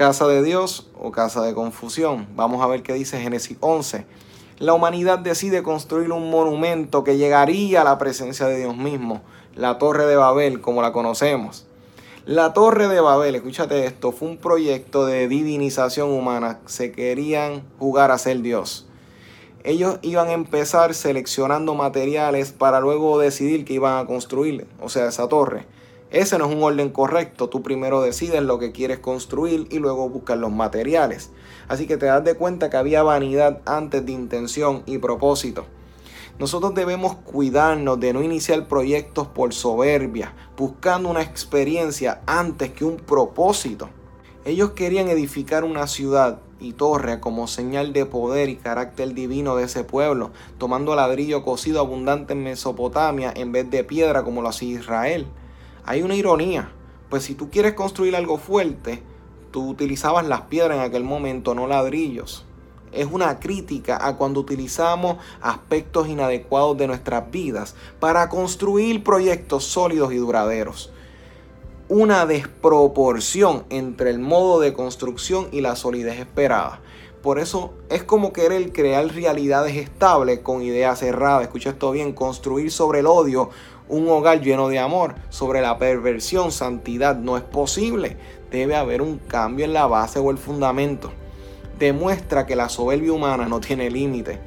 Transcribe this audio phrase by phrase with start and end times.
[0.00, 2.26] casa de Dios o casa de confusión.
[2.34, 4.06] Vamos a ver qué dice Génesis 11.
[4.58, 9.20] La humanidad decide construir un monumento que llegaría a la presencia de Dios mismo,
[9.54, 11.66] la Torre de Babel, como la conocemos.
[12.24, 16.60] La Torre de Babel, escúchate esto, fue un proyecto de divinización humana.
[16.64, 18.88] Se querían jugar a ser Dios.
[19.64, 25.08] Ellos iban a empezar seleccionando materiales para luego decidir que iban a construir, o sea,
[25.08, 25.66] esa torre.
[26.10, 27.48] Ese no es un orden correcto.
[27.48, 31.30] Tú primero decides lo que quieres construir y luego buscas los materiales.
[31.68, 35.66] Así que te das de cuenta que había vanidad antes de intención y propósito.
[36.40, 42.96] Nosotros debemos cuidarnos de no iniciar proyectos por soberbia, buscando una experiencia antes que un
[42.96, 43.90] propósito.
[44.44, 49.64] Ellos querían edificar una ciudad y torre como señal de poder y carácter divino de
[49.64, 54.78] ese pueblo, tomando ladrillo cocido abundante en Mesopotamia en vez de piedra como lo hacía
[54.78, 55.26] Israel.
[55.90, 56.70] Hay una ironía,
[57.08, 59.02] pues si tú quieres construir algo fuerte,
[59.50, 62.46] tú utilizabas las piedras en aquel momento, no ladrillos.
[62.92, 70.12] Es una crítica a cuando utilizamos aspectos inadecuados de nuestras vidas para construir proyectos sólidos
[70.12, 70.92] y duraderos.
[71.90, 76.78] Una desproporción entre el modo de construcción y la solidez esperada.
[77.20, 81.42] Por eso es como querer crear realidades estables con ideas cerradas.
[81.42, 83.50] Escucha esto bien, construir sobre el odio
[83.88, 85.16] un hogar lleno de amor.
[85.30, 88.16] Sobre la perversión, santidad no es posible.
[88.52, 91.10] Debe haber un cambio en la base o el fundamento.
[91.80, 94.38] Demuestra que la soberbia humana no tiene límite.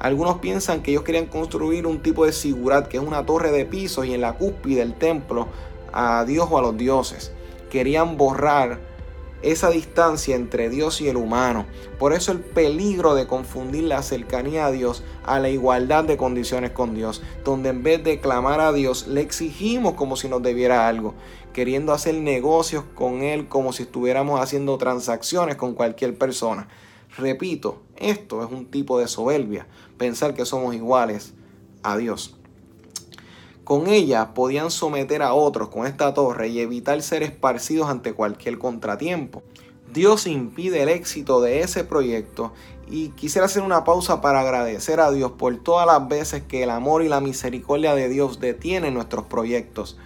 [0.00, 3.64] Algunos piensan que ellos querían construir un tipo de sigurat, que es una torre de
[3.64, 5.46] pisos y en la cúspide del templo
[5.92, 7.32] a Dios o a los dioses.
[7.70, 8.80] Querían borrar
[9.42, 11.66] esa distancia entre Dios y el humano.
[11.98, 16.72] Por eso el peligro de confundir la cercanía a Dios a la igualdad de condiciones
[16.72, 20.88] con Dios, donde en vez de clamar a Dios le exigimos como si nos debiera
[20.88, 21.14] algo,
[21.52, 26.68] queriendo hacer negocios con Él como si estuviéramos haciendo transacciones con cualquier persona.
[27.16, 29.66] Repito, esto es un tipo de soberbia,
[29.98, 31.34] pensar que somos iguales
[31.82, 32.39] a Dios.
[33.70, 38.58] Con ella podían someter a otros con esta torre y evitar ser esparcidos ante cualquier
[38.58, 39.44] contratiempo.
[39.94, 42.52] Dios impide el éxito de ese proyecto
[42.90, 46.70] y quisiera hacer una pausa para agradecer a Dios por todas las veces que el
[46.70, 49.96] amor y la misericordia de Dios detienen nuestros proyectos.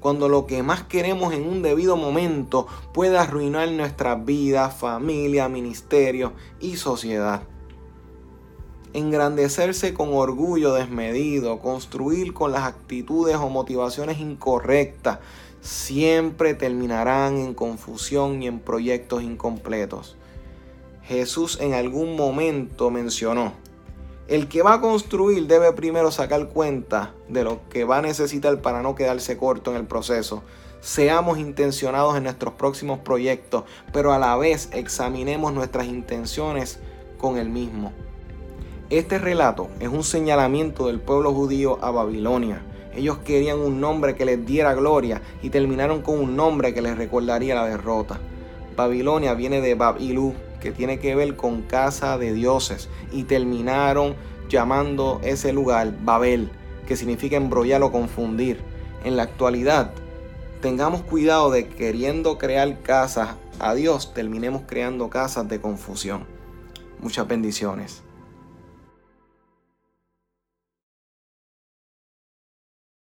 [0.00, 6.32] Cuando lo que más queremos en un debido momento puede arruinar nuestra vida, familia, ministerio
[6.60, 7.42] y sociedad
[8.92, 15.18] engrandecerse con orgullo desmedido, construir con las actitudes o motivaciones incorrectas,
[15.60, 20.16] siempre terminarán en confusión y en proyectos incompletos.
[21.04, 23.52] Jesús en algún momento mencionó,
[24.28, 28.62] el que va a construir debe primero sacar cuenta de lo que va a necesitar
[28.62, 30.42] para no quedarse corto en el proceso.
[30.80, 36.78] Seamos intencionados en nuestros próximos proyectos, pero a la vez examinemos nuestras intenciones
[37.18, 37.92] con el mismo.
[38.92, 42.60] Este relato es un señalamiento del pueblo judío a Babilonia.
[42.94, 46.98] Ellos querían un nombre que les diera gloria y terminaron con un nombre que les
[46.98, 48.20] recordaría la derrota.
[48.76, 54.14] Babilonia viene de Babilú, que tiene que ver con casa de dioses, y terminaron
[54.50, 56.50] llamando ese lugar Babel,
[56.86, 58.60] que significa embrollar o confundir.
[59.04, 59.92] En la actualidad,
[60.60, 66.26] tengamos cuidado de queriendo crear casas a Dios, terminemos creando casas de confusión.
[67.00, 68.02] Muchas bendiciones.